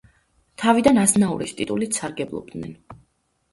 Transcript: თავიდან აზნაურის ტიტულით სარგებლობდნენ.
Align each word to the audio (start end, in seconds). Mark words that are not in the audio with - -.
თავიდან 0.63 1.01
აზნაურის 1.01 1.53
ტიტულით 1.61 2.01
სარგებლობდნენ. 2.01 2.75